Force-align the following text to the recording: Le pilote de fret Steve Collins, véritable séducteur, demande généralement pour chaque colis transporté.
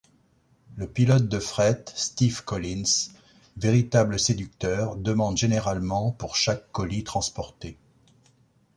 Le 0.77 0.87
pilote 0.87 1.27
de 1.27 1.37
fret 1.37 1.85
Steve 1.95 2.43
Collins, 2.43 3.11
véritable 3.57 4.19
séducteur, 4.19 4.95
demande 4.95 5.37
généralement 5.37 6.09
pour 6.11 6.35
chaque 6.35 6.71
colis 6.71 7.03
transporté. 7.03 7.77